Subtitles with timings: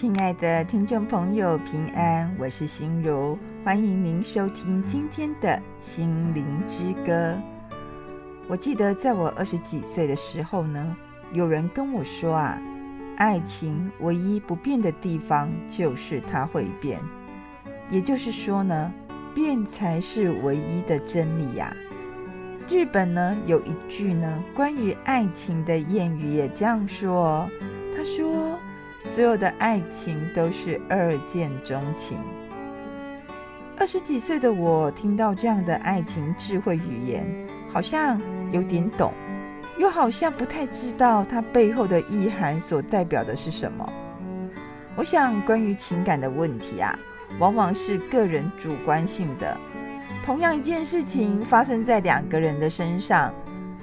[0.00, 7.36] 亲爱的听众朋友，平安，我是心如，欢迎您收听今天的心灵之歌。
[8.48, 10.96] 我记得在我二十几岁的时候呢，
[11.34, 12.58] 有人跟我说啊，
[13.18, 16.98] 爱情唯一不变的地方就是它会变，
[17.90, 18.90] 也就是说呢，
[19.34, 21.76] 变才是唯一的真理呀。
[22.70, 27.50] 日本呢有一句呢关于爱情的谚语也这样说，哦
[27.94, 28.39] 他说。
[29.12, 32.16] 所有的爱情都是二见钟情。
[33.76, 37.26] 二十几岁的我听到这样的爱情智慧语言，
[37.72, 39.12] 好像有点懂，
[39.78, 43.92] 又好像不太知道它背后的意涵所代表的是什么。
[44.94, 46.96] 我想，关于情感的问题啊，
[47.40, 49.58] 往往是个人主观性的。
[50.22, 53.34] 同样一件事情发生在两个人的身上，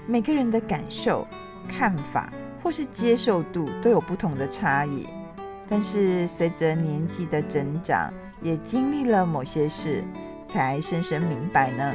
[0.06, 1.28] 每个人的感受、
[1.68, 2.32] 看法。
[2.64, 5.08] 或是接受度都有不同的差异，
[5.68, 10.04] 但是随着年纪的增长，也经历了某些事，
[10.48, 11.94] 才深深明白呢。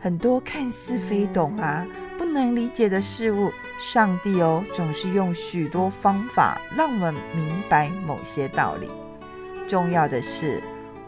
[0.00, 1.86] 很多看似非懂啊、
[2.18, 8.90] 不能理解的事物，上帝哦，总是用许多方法让我们明白某些道理。
[9.66, 10.62] 重要的是，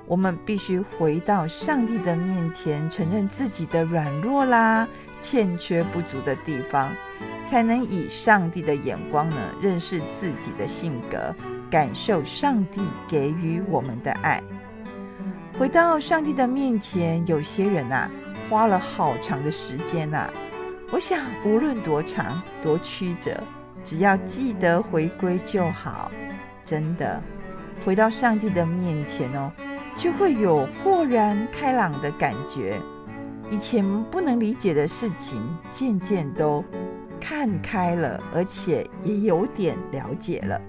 [0.06, 4.88] 我们必须回到上帝的面前，承认自己的软弱啦、
[5.20, 6.90] 欠缺不足的地方。
[7.44, 11.32] 才能以上帝的眼光呢，认识自己的性格，
[11.70, 14.42] 感受上帝给予我们的爱。
[15.58, 18.10] 回到上帝的面前，有些人啊，
[18.48, 20.30] 花了好长的时间呐。
[20.90, 23.42] 我想，无论多长多曲折，
[23.82, 26.10] 只要记得回归就好。
[26.64, 27.22] 真的，
[27.84, 29.50] 回到上帝的面前哦，
[29.96, 32.80] 就会有豁然开朗的感觉。
[33.50, 36.64] 以前不能理解的事情，渐渐都。
[37.18, 40.60] 看开了，而且也有点了解了。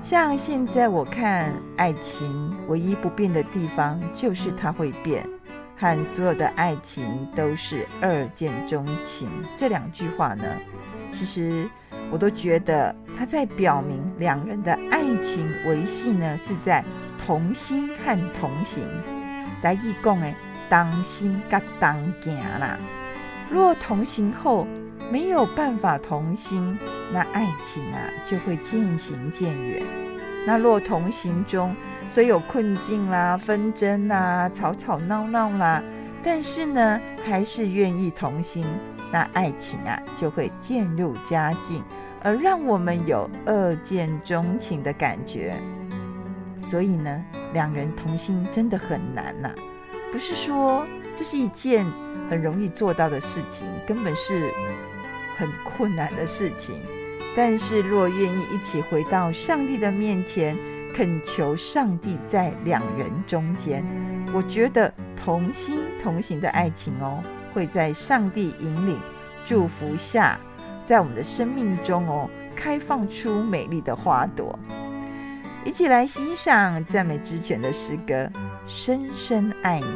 [0.00, 5.28] 像现在我看爱情，唯一不变的地方就是它会变，
[5.76, 9.28] 和所有的爱情都是二见钟情。
[9.56, 10.44] 这两句话呢，
[11.10, 11.68] 其实
[12.12, 16.82] 我都觉得它在表明两人的爱情维系呢，是在
[17.18, 18.84] 同心和同行。
[19.60, 20.34] 台语讲诶
[20.70, 22.78] 同心甲同行啦。
[23.50, 24.64] 若同行后，
[25.10, 26.78] 没有办法同心，
[27.12, 29.82] 那爱情啊就会渐行渐远。
[30.46, 31.74] 那若同行中
[32.04, 35.82] 虽有困境啦、纷争啦、吵吵闹闹啦，
[36.22, 38.66] 但是呢还是愿意同心，
[39.10, 41.82] 那爱情啊就会渐入佳境，
[42.22, 45.56] 而让我们有二见钟情的感觉。
[46.56, 49.50] 所以呢，两人同心真的很难呐、
[50.12, 50.86] 不是说
[51.16, 51.86] 这是一件
[52.28, 54.52] 很容易做到的事情，根本是。
[55.38, 56.80] 很困难的事情，
[57.36, 60.58] 但是若愿意一起回到上帝的面前，
[60.92, 63.86] 恳求上帝在两人中间，
[64.34, 67.22] 我觉得同心同行的爱情哦，
[67.54, 69.00] 会在上帝引领、
[69.44, 70.40] 祝福下，
[70.82, 74.58] 在我们的生命中哦，开放出美丽的花朵。
[75.64, 78.14] 一起来欣赏赞美之泉的诗歌
[78.66, 79.86] 《深深爱你》，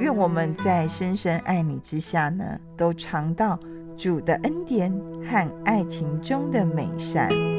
[0.00, 3.56] 愿我们在深深爱你之下呢，都尝到。
[3.96, 4.92] 主的恩典
[5.24, 7.55] 和爱情中的美善。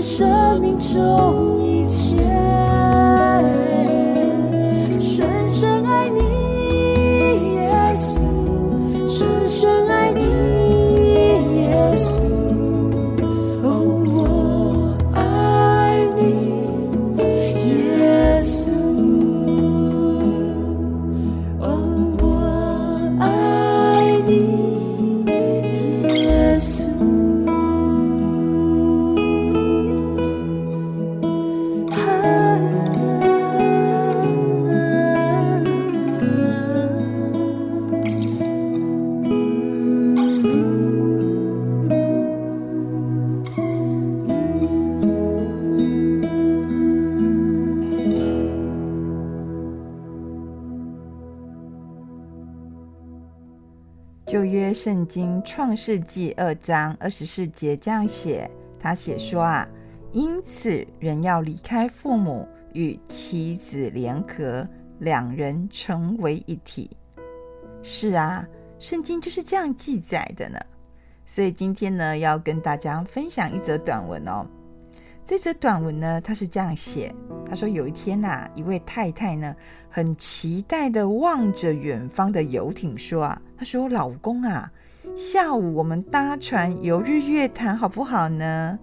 [0.00, 2.16] 生命中一切。
[4.98, 6.20] 深深爱你，
[7.54, 8.20] 耶稣，
[9.06, 9.87] 深深。
[55.08, 59.66] 经创世纪二章二十四节这样写，他写说啊，
[60.12, 64.68] 因此人要离开父母，与妻子联合，
[64.98, 66.90] 两人成为一体。
[67.82, 68.46] 是啊，
[68.78, 70.58] 圣经就是这样记载的呢。
[71.24, 74.46] 所以今天呢，要跟大家分享一则短文哦。
[75.24, 77.14] 这则短文呢，他是这样写：
[77.48, 79.54] 他说有一天呐、啊，一位太太呢，
[79.88, 84.70] 很期待地望着远方的游艇，说啊，他说老公啊，
[85.16, 88.78] 下午我们搭船游日月潭好不好呢？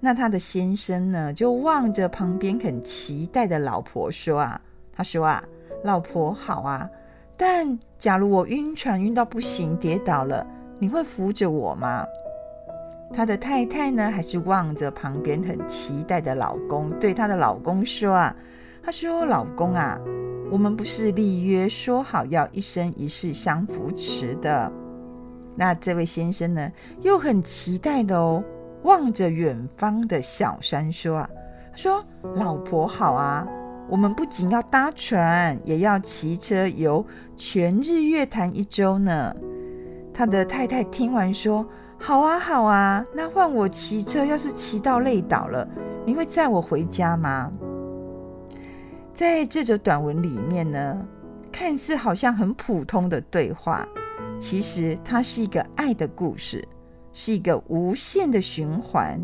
[0.00, 4.60] 那他的先生呢，就望着旁边很期待的老婆说啊，
[4.92, 5.42] 他说啊，
[5.84, 6.90] 老婆好啊，
[7.36, 10.46] 但假如我晕船晕到不行跌倒了，
[10.78, 12.04] 你会扶着我吗？
[13.12, 18.34] 他的太太呢，还是望着旁边很期待的老公，对他的老公说啊
[18.82, 20.00] ：“他说，老公啊，
[20.50, 24.70] 我们不是立约说好要一生一世相扶持的？
[25.56, 26.70] 那这位先生呢，
[27.02, 28.42] 又很期待的哦，
[28.82, 31.30] 望着远方的小山说啊：
[31.74, 33.46] 说，老婆好啊，
[33.88, 37.04] 我们不仅要搭船，也要骑车游
[37.36, 39.34] 全日月潭一周呢。”
[40.12, 41.66] 他的太太听完说。
[41.96, 44.26] 好啊，好啊，那换我骑车。
[44.26, 45.66] 要是骑到累倒了，
[46.04, 47.50] 你会载我回家吗？
[49.14, 51.00] 在这则短文里面呢，
[51.50, 53.88] 看似好像很普通的对话，
[54.44, 56.62] 其实它是一个爱的故事，
[57.14, 59.18] 是一个无限的循环、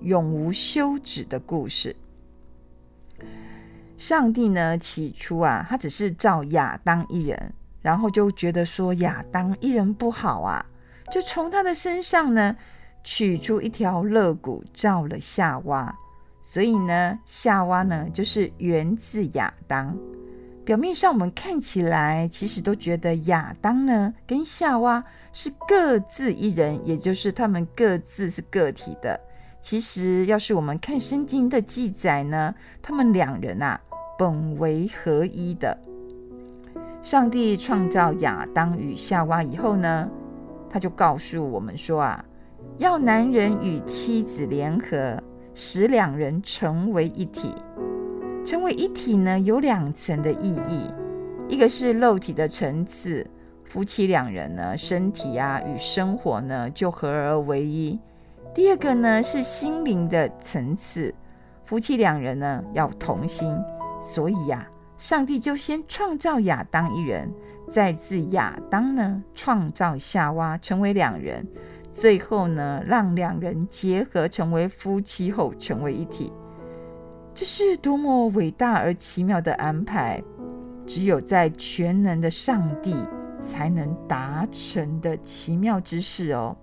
[0.00, 1.96] 永无休止的故事。
[3.98, 10.64] 上帝呢，起初啊，他只是造亚当一人，然后就觉得说亚当一人不好啊。
[11.10, 12.56] 就从他的身上呢，
[13.02, 15.92] 取出一条肋骨，造了夏娃。
[16.40, 19.98] 所以呢，夏娃呢，就是源自亚当。
[20.64, 25.02] 表面上我们看起来，其实都觉得亚当呢跟夏娃
[25.32, 29.18] 是各自一人，也就是他们各自是个体的。
[29.60, 33.80] 其实，要是我们看圣经的记载呢，他们两人啊，
[34.18, 35.76] 本为合一的。
[37.02, 40.08] 上帝创造亚当与夏娃以后呢，
[40.68, 42.24] 他就告诉我们说啊，
[42.78, 45.22] 要男人与妻子联合，
[45.54, 47.54] 使两人成为一体。
[48.50, 50.80] 成为一体呢，有两层的意义，
[51.48, 53.24] 一个是肉体的层次，
[53.64, 57.96] 夫妻两人呢，身体啊与生活呢就合而为一；
[58.52, 61.14] 第二个呢是心灵的层次，
[61.64, 63.56] 夫妻两人呢要同心。
[64.00, 67.32] 所以呀、啊，上帝就先创造亚当一人。
[67.70, 71.46] 再自亚当呢，创造夏娃，成为两人，
[71.92, 76.32] 最后呢，让两人结合成为夫妻后，成为一体。
[77.40, 80.22] 这是多么伟大而奇妙的安排！
[80.86, 82.94] 只有在全能的上帝
[83.40, 86.54] 才能达成的奇妙之事哦。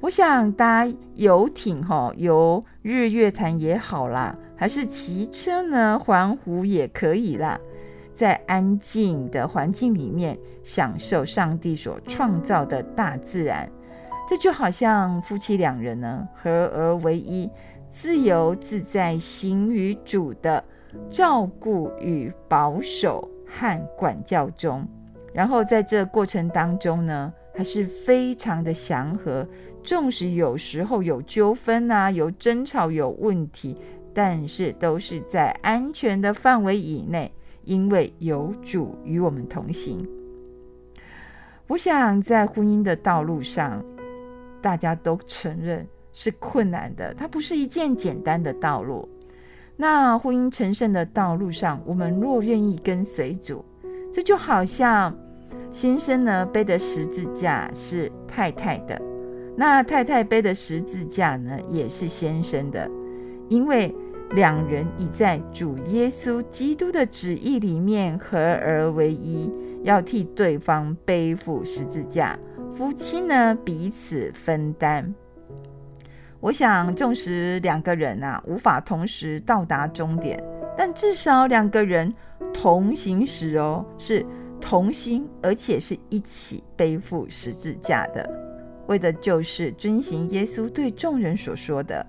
[0.00, 7.60] 我想搭游艇哈，游日月潭也好啦，还是骑车呢，环湖也可以啦。
[8.12, 13.70] 在安静的环境里面享受上帝所创造的大自然，
[14.28, 17.48] 这就好像夫妻两人呢合而为一，
[17.90, 20.62] 自由自在行于主的
[21.10, 24.86] 照顾与保守和管教中，
[25.32, 29.46] 然后在这过程当中呢，还是非常的祥和。
[29.82, 33.74] 纵使有时候有纠纷啊，有争吵，有问题，
[34.12, 37.32] 但是都是在安全的范围以内。
[37.64, 40.08] 因为有主与我们同行，
[41.66, 43.84] 我想在婚姻的道路上，
[44.62, 49.08] 大家都承认是困难的，它不是一件简单的道路。
[49.76, 53.64] 那婚姻成圣的道路上，我们若愿意跟随主，
[54.12, 55.16] 这就好像
[55.70, 59.00] 先生呢背的十字架是太太的，
[59.56, 62.90] 那太太背的十字架呢，也是先生的，
[63.48, 63.94] 因为
[64.32, 69.48] 两人已在主耶稣基督的旨意里面合而为一，
[69.84, 72.36] 要替对方背负十字架。
[72.74, 75.14] 夫妻呢，彼此分担。
[76.40, 80.40] 我想，纵使两个人啊无法同时到达终点，
[80.76, 82.14] 但至少两个人
[82.54, 84.24] 同行时哦，是
[84.60, 88.28] 同心，而且是一起背负十字架的。
[88.86, 92.06] 为的就是遵行耶稣对众人所说的：“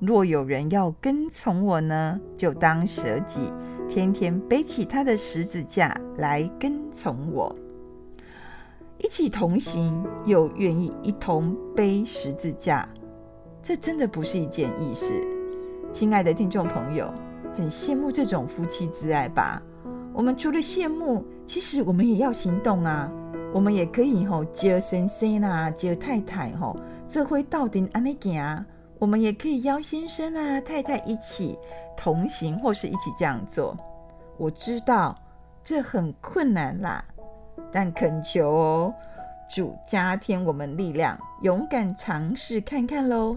[0.00, 3.52] 若有人要跟从我呢，就当舍己，
[3.88, 7.54] 天天背起他的十字架来跟从我。
[8.98, 12.86] 一起同行，又愿意一同背十字架，
[13.62, 15.22] 这真的不是一件易事。
[15.92, 17.12] 亲爱的听众朋友，
[17.56, 19.62] 很羡慕这种夫妻之爱吧？
[20.12, 23.10] 我们除了羡慕，其实我们也要行动啊！”
[23.52, 28.64] 我们也可以吼，叫先生啦，叫太太吼，这会到底安尼行？
[28.96, 31.58] 我们也可以邀先生啊、太太一起
[31.96, 33.76] 同行，或是一起这样做。
[34.36, 35.18] 我知道
[35.64, 37.04] 这很困难啦，
[37.72, 38.94] 但恳求哦，
[39.52, 43.36] 主加添我们力量，勇敢尝试看看喽！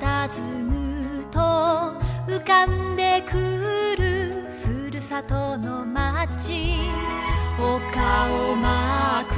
[0.00, 1.38] 佇むと
[2.28, 6.76] 浮かんでくるふるさとの街。
[7.58, 7.68] 丘
[8.32, 9.34] をまく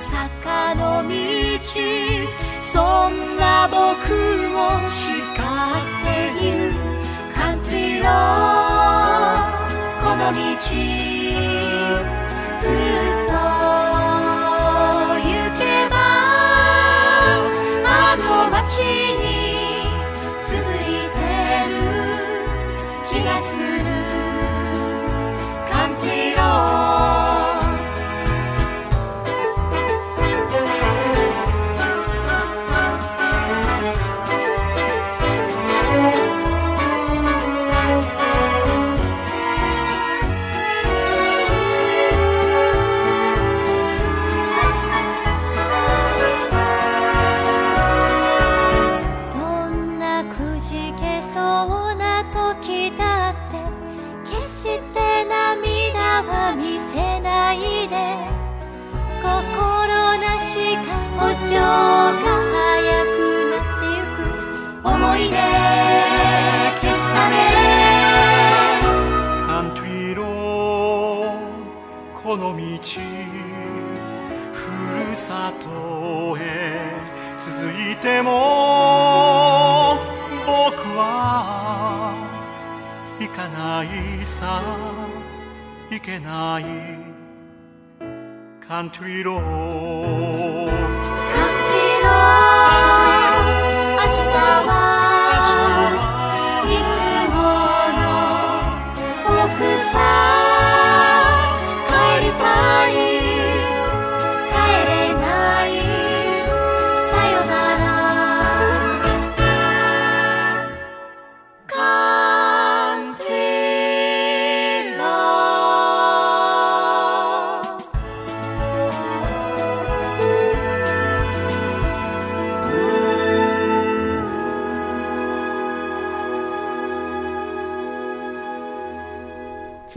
[0.00, 1.14] 坂の道。
[2.72, 6.06] そんな僕を叱って
[6.46, 6.72] いる
[7.34, 8.12] カントリーロー
[10.02, 10.38] この道
[12.54, 13.38] ずっと
[18.50, 19.27] 街に
[83.78, 84.60] ないさ
[85.90, 86.64] いけない。
[88.66, 90.74] カントリーローカント
[91.72, 92.12] リーロー
[93.94, 94.34] 明日
[94.66, 94.87] は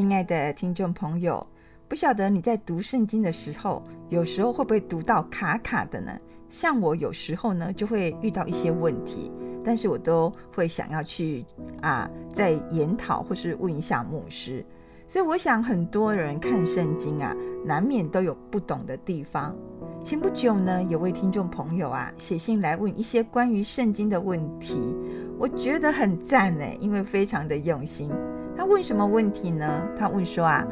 [0.01, 1.45] 亲爱的听众朋友，
[1.87, 6.11] 不晓得你在读圣经的时候，有时候会不会读到卡卡的呢？
[6.49, 9.31] 像我有时候呢，就会遇到一些问题，
[9.63, 11.45] 但是我都会想要去
[11.83, 14.65] 啊，再研讨或是问一下牧师。
[15.05, 19.55] 所以我想，很多人看圣经啊，难免都有不懂的地方。
[20.01, 24.97] 前不久呢，有位听众朋友啊，写信来问一些关于圣经的问题，
[25.37, 28.09] 我觉得很赞呢，因为非常的用心。
[28.57, 29.87] 他问什么问题呢？
[29.97, 30.65] 他问说啊，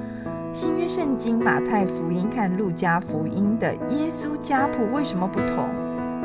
[0.53, 5.69] 新约圣经马太福音和路加福音的耶稣家谱为什么不同？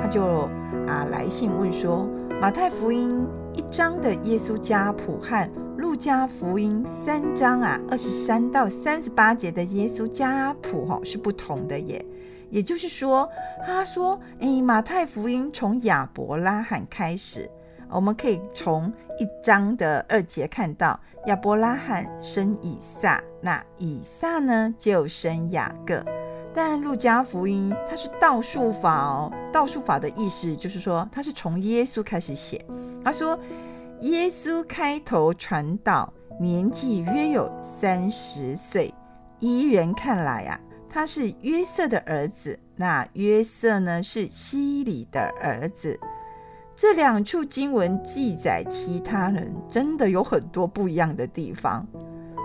[0.01, 0.49] 他就
[0.87, 2.09] 啊来信问说，
[2.40, 12.05] 马太福音一章的耶稣家谱和路加福音三章啊二十三到三十八节的耶稣家谱哈是不同的耶。
[12.51, 13.29] 也就是说，
[13.67, 17.51] 他说，哎，马太福音从亚伯拉罕开始，
[17.90, 26.05] 我们可以从一章的二节看到亚伯拉罕生以撒，那以撒呢就生雅各。
[26.55, 32.64] 但路加福音它是倒数法哦，倒数法的意思就是说，它是从耶稣开始写。
[33.05, 33.38] 他说，
[34.01, 38.94] 耶稣开头传道，年纪约有三十岁，
[39.40, 40.61] 依人看来啊。
[40.88, 45.99] 他是约瑟的儿子，那约瑟呢是希里的儿子。
[46.76, 51.87] 这两处经文记载其他人真的有很多不一样的地方。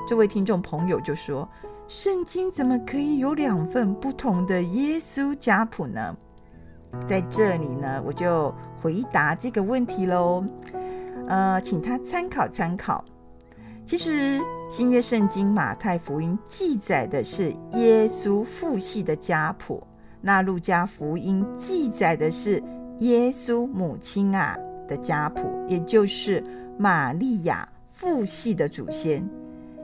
[0.07, 1.49] 这位听众朋友就说
[1.87, 6.15] ：“圣经怎么可以有两份不同的耶稣家谱呢？”
[7.07, 10.45] 在这里呢，我就回答这个问题喽。
[11.27, 13.03] 呃，请他参考参考。
[13.83, 14.39] 其实
[14.69, 19.81] 新约圣经马太福音记载的是耶稣父系的家谱，
[20.21, 22.61] 那路加福音记载的是
[22.99, 24.57] 耶稣母亲啊
[24.88, 26.43] 的家谱，也就是
[26.77, 29.27] 玛利亚父系的祖先。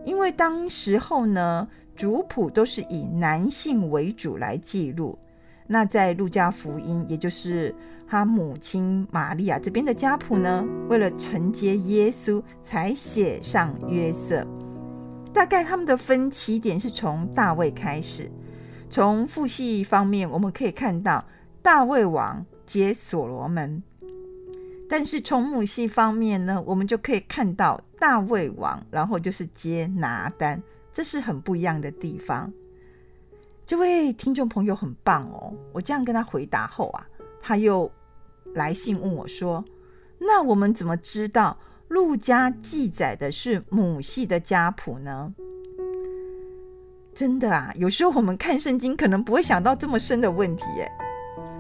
[0.06, 5.18] 因为当时候呢，族谱都是以男性为主来记录。
[5.68, 7.74] 那在路加福音，也就是
[8.08, 14.46] 他母亲玛利亚这边的家谱呢，为了承接耶稣，才写上约瑟。
[15.34, 18.30] 大概他们的分歧点是从大卫开始。
[18.90, 21.26] 从父系方面，我们可以看到
[21.64, 23.82] 大卫王接所罗门；
[24.90, 32.52] 但是从母系方面呢，我们就可以看到大卫王，然后就是接拿单，这是很不一样的地方。
[33.66, 35.52] 这位听众朋友很棒哦！
[35.74, 37.08] 我这样跟他回答后啊，
[37.42, 37.92] 他又
[38.54, 39.66] 来信问我说
[40.22, 45.34] ：“那我们怎么知道路加记载的是母系的家谱呢？”
[47.16, 50.92] 真的啊，有时候我们看圣经可能不会想到这么深的问题耶。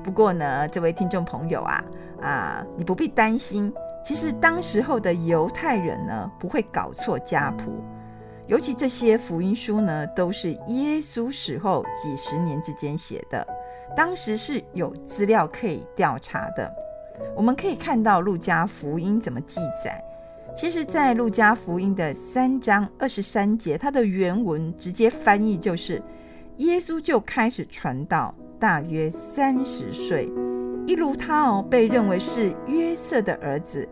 [0.05, 1.83] 不过呢，这位听众朋友啊
[2.21, 7.83] 啊，你不必担心，其实当时候的犹太人呢不会搞错家谱。
[8.45, 13.47] 尤其这些福音书呢，都是耶稣死后几十年之间写的，
[13.97, 16.71] 当时是有资料可以调查的。
[17.35, 19.99] 我们可以看到路加福音怎么记载。
[20.55, 25.99] 其实，在路加福音的三章二十三节，它的原文直接翻译就是：
[26.57, 30.31] 耶稣就开始传道，大约三十岁，
[30.87, 33.87] 一如他哦，被认为是约瑟的儿子，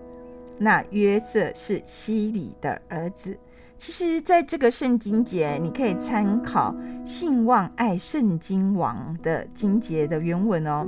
[0.57, 3.37] 那约瑟是西里的儿子。
[3.75, 6.73] 其实，在这个圣经节，你可以参考
[7.05, 10.87] 《信望爱圣经网》的经节的原文哦。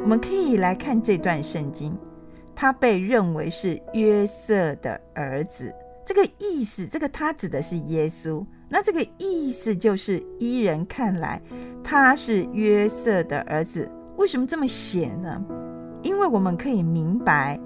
[0.00, 1.96] 我们可以来看这段圣经，
[2.54, 8.44] 他被认为是约瑟的儿子，这个意思，这个他指的是耶稣。
[8.68, 11.40] 那这个意思就是，依人看来，
[11.82, 13.90] 他是约瑟的儿子。
[14.16, 15.42] 为什么这么写呢？
[16.02, 17.58] 因为我们可以明白。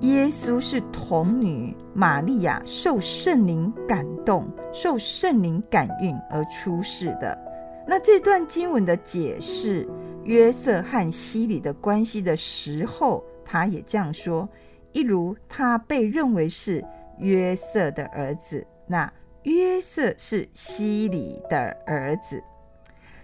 [0.00, 7.38] 耶稣是童女玛利亚受圣灵感动、受圣灵感孕而出世的。
[7.86, 9.88] 那这段经文的解释
[10.24, 14.48] 约瑟和希里的关系的时候，他也这样说：
[14.92, 16.84] 一如他被认为是
[17.18, 19.12] 约瑟的儿子，那
[19.44, 22.42] 约瑟是希里的儿子。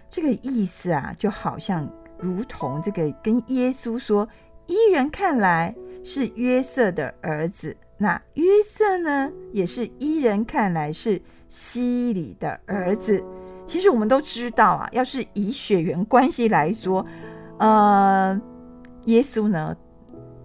[0.09, 4.27] 这个意思啊，就好像如同这个跟耶稣说。
[4.71, 13.25] 依人看来是约瑟的儿子，那约瑟呢，也是依人看来是希里的儿子。
[13.65, 17.03] 其实我们都知道啊，要是以血缘关系来说，
[17.57, 18.39] 呃，
[19.05, 19.75] 耶稣呢，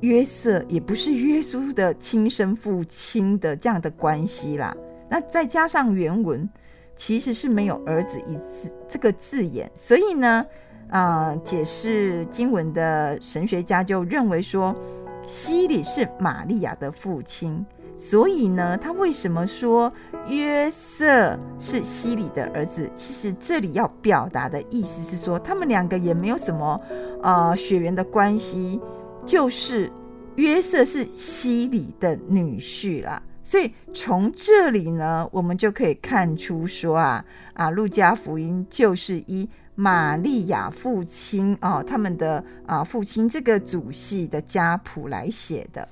[0.01, 4.75] 约瑟也不是约稣的亲生父亲的这样的关系啦。
[5.09, 6.49] 那再加上原文
[6.97, 10.45] 其实是没有儿子一字这个字眼，所以呢。
[10.91, 14.77] 啊、解释经文的神学家就认为说，
[15.25, 17.65] 希里是玛利亚的父亲，
[17.97, 19.93] 所以呢，他为什么说
[20.29, 22.89] 约瑟是希里的儿子？
[22.95, 26.81] 其实这里要表达的意思是说，他们两个也没有什么
[27.23, 28.81] 呃血缘的关系，
[29.25, 29.91] 就是
[30.37, 33.21] 约瑟是希里的女婿啦。
[33.45, 45.87] 所以从这里呢，我们就可以看出说啊啊，路加福音就是以玛利亚父亲哦，他们的啊父亲这个祖系的家谱来写的。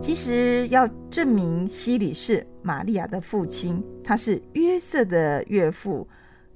[0.00, 6.08] 其实要证明西里是玛利亚的父亲，他是约瑟的岳父，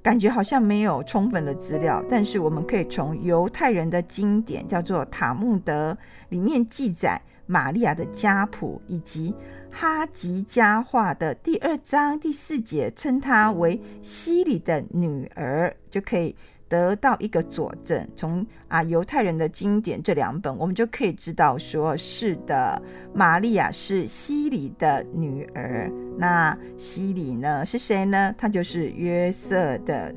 [0.02, 2.02] 感觉好像没有充分的资料。
[2.09, 5.92] 但是我们可以从犹太人的经典叫做《塔木德》
[6.31, 9.33] 里面记载玛利亚的家谱，以及
[9.70, 16.35] 哈吉家话的第二章第四节称她为西里的女儿，就可以。
[16.70, 22.83] 得到一个佐证，从啊犹太人的经典这两本，我们就可以知道说，是的，
[23.14, 25.90] 玛利亚是西里的女儿。
[26.18, 28.35] 那西里呢是谁呢？
[28.37, 30.14] 他就是约瑟的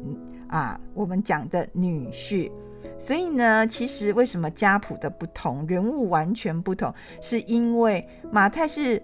[0.50, 2.52] 啊，我们讲的女婿。
[2.98, 9.02] 所以呢，其实为什么家谱的不同，人物完全不同，是因为马太是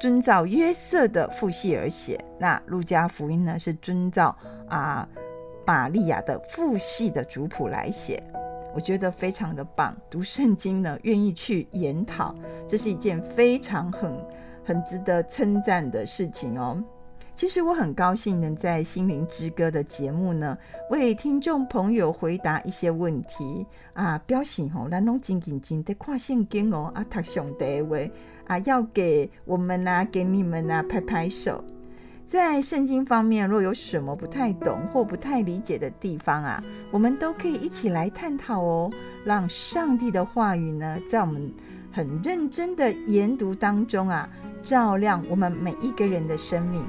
[0.00, 4.36] 遵照约瑟的父系而写，那路加福音呢是遵照
[4.68, 5.08] 啊。
[5.68, 8.22] 玛利亚的父系的族谱来写，
[8.72, 9.96] 我觉得非常的棒。
[10.08, 12.32] 读圣经呢，愿意去研讨，
[12.68, 14.16] 这是一件非常很
[14.64, 16.80] 很值得称赞的事情哦。
[17.36, 20.56] 其实我很高兴能在心灵之歌的节目呢，
[20.88, 27.98] 为听众朋友回答一些问题啊，表示吼，咱拢真认真的看圣经哦，啊，读上帝的话
[28.46, 31.62] 啊，要给我们啊，给你们啊，拍拍手。
[32.24, 38.90] 在圣经方面，若有什么不太懂或不太理解的地方啊，我们都可以一起来探讨哦。
[39.26, 41.52] 让上帝的话语呢，在我们
[41.92, 44.26] 很认真的研读当中啊，
[44.62, 46.82] 照亮我们每一个人的生命。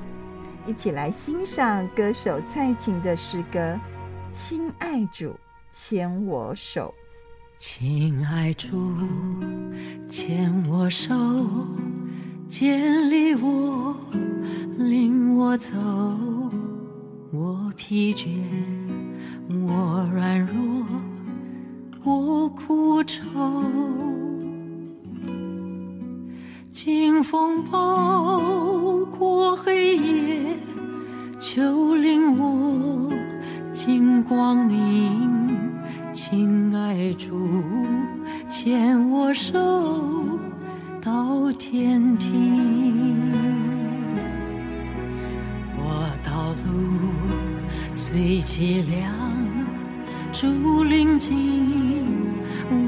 [0.68, 3.60] 一起来欣赏歌手蔡琴的诗歌
[4.32, 5.34] 《亲爱主
[5.72, 6.94] 牵我手》。
[7.58, 8.94] 亲爱主，
[10.10, 11.16] 牵我手，
[12.50, 13.96] 建立我。
[14.78, 15.74] 领我走，
[17.32, 18.28] 我疲倦，
[19.66, 20.86] 我软弱，
[22.04, 23.24] 我苦愁。
[26.72, 28.40] 经风暴
[29.18, 30.27] 过黑夜，
[31.58, 33.12] 求领我
[33.72, 35.50] 进光明。
[36.12, 37.50] 亲爱主，
[38.48, 39.58] 牵我手
[41.02, 43.34] 到天庭。
[45.78, 47.10] 我道路
[47.92, 49.12] 虽凄凉，
[50.32, 51.34] 主临近，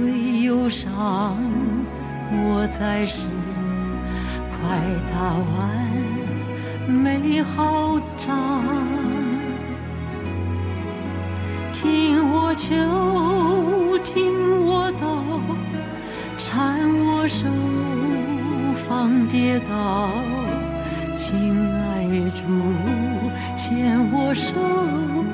[0.03, 1.35] 为忧伤，
[2.31, 3.25] 我在世，
[4.47, 4.77] 快
[5.11, 5.89] 打完
[6.89, 8.63] 美好长。
[11.71, 12.75] 听我求，
[14.03, 15.23] 听我道，
[16.37, 16.49] 搀
[17.05, 17.45] 我手，
[18.73, 20.09] 防跌倒，
[21.15, 22.43] 亲爱主。
[23.55, 25.28] 牵我手。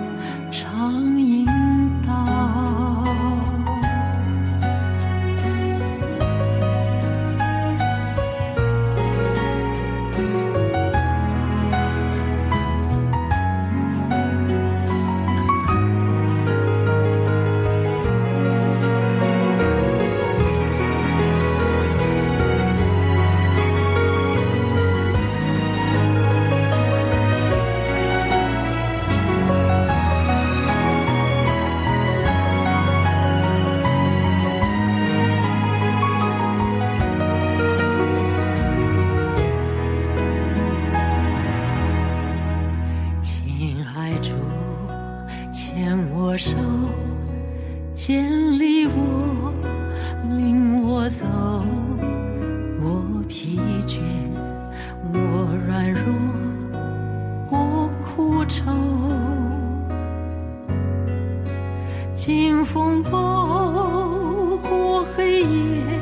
[62.26, 65.95] 清风包裹黑夜。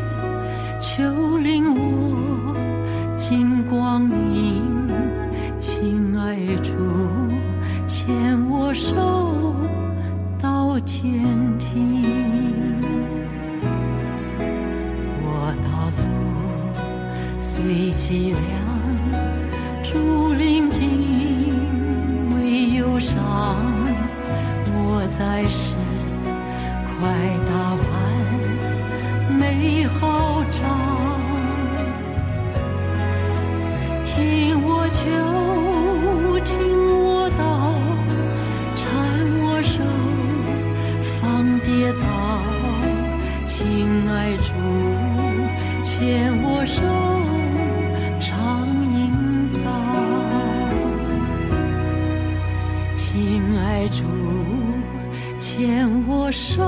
[56.26, 56.64] 我手，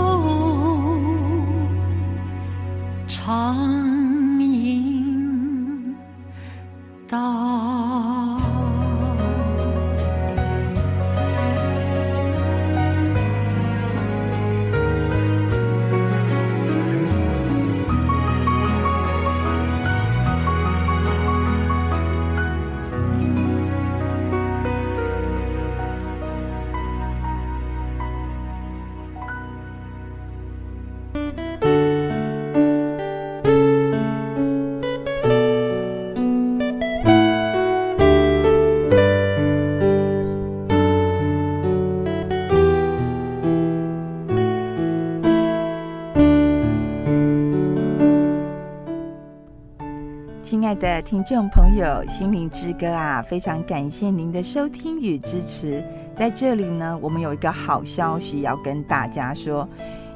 [50.79, 55.83] 的听众朋友，心灵之歌啊，非常感谢您的收听与支持。
[56.15, 59.67] 在这里呢，我们有一个好消息要跟大家说，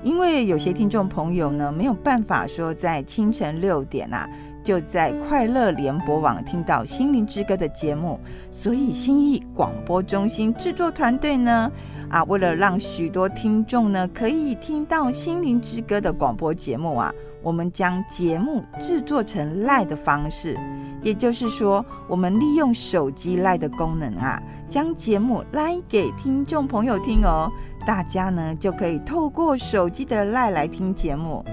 [0.03, 4.27] 因为有些听众朋友呢，没有办法说在清晨六点啊，
[4.63, 8.19] 就在快乐联播网听到心灵之歌的节目，
[8.51, 11.71] 所以心意广播中心制作团队呢，
[12.09, 17.13] 啊，为了让许多听众呢可以听到心灵之歌的广播节目啊。
[17.41, 20.57] 我们将节目制作成 Live 的方式，
[21.01, 27.51] 也就是说，我们利用手机赖的功能啊，将节目赖给听众朋友听哦。
[27.85, 31.43] 大家呢就可以透过手机的赖来听节目，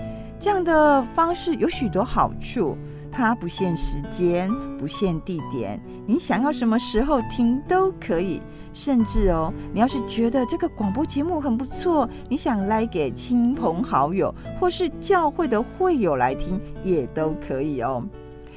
[0.40, 2.76] 这样的方式有许多好处。
[3.16, 8.42] 它不限时间，不限地点，你想要什么时候听都可以。
[8.74, 18.06] 甚至哦，你要是觉得这个广播节目很不错，你想来给亲朋好友或是教会的会友来听，也都可以哦。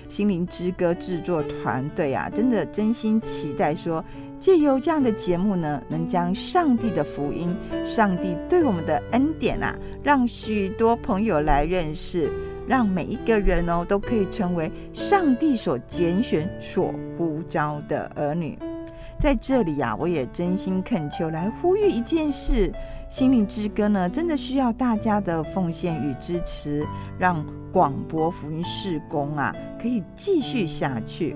[0.09, 4.03] 心灵之歌制作团队啊，真的真心期待说，
[4.41, 12.29] 借由这样的节目呢，能将上帝的福音、上帝对我们的恩典啊，让许多朋友来认识。
[12.69, 18.55] 让每一个人哦都可以成为上帝所拣选、所呼召的儿女。
[19.19, 22.71] 在这里呀、啊，我也真心恳求来呼吁一件事：
[23.09, 26.85] 心灵之歌呢，真的需要大家的奉献与支持，
[27.17, 31.35] 让广播福音事工啊可以继续下去。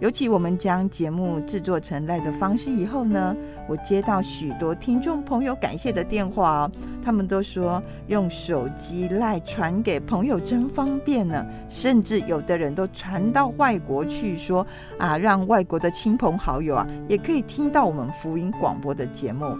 [0.00, 3.36] 尤其我们将节目制作成赖的方式以后呢，
[3.68, 6.70] 我接到许多听众朋友感谢的电话哦，
[7.04, 14.66] 他们都说用手机赖传给朋友真方便呢，甚至有的人都传到外国去说
[14.98, 19.54] 啊，让外国的亲朋好友啊也可以听到我们福音广播的节目。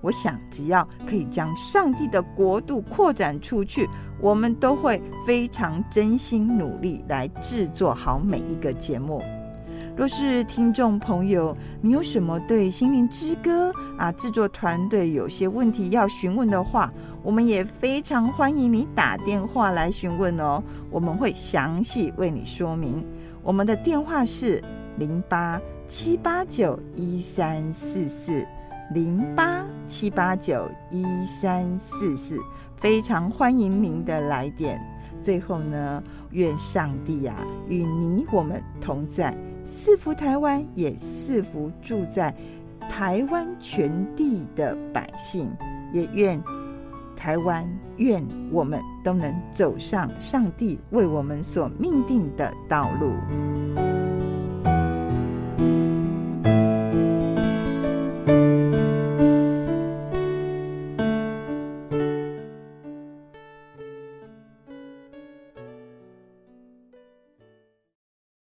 [0.00, 3.88] 我想只要可以将上帝的国度扩展出去，
[4.20, 9.20] 我们都会非常真心努力来制作好每一个节目。
[9.96, 23.06] 若是听众朋友，你有什么对心灵之歌啊制作团队有些问题要询问的话，我们也非常欢迎你打电话来询问哦，我们会详细为你说明。
[23.40, 24.60] 我们的电话是
[24.98, 28.44] 零八七八九一三四四
[28.92, 31.04] 零八七八九一
[31.40, 32.36] 三四四，
[32.78, 34.84] 非常欢迎您的来电。
[35.22, 36.02] 最后呢，
[36.32, 37.36] 愿上帝、啊、
[37.68, 39.32] 与你我们同在。
[39.66, 42.34] 赐福台湾，也赐福住在
[42.88, 45.50] 台湾全地的百姓，
[45.92, 46.42] 也愿
[47.16, 48.22] 台湾，愿
[48.52, 53.93] 我们都能走上上帝为我们所命定的道路。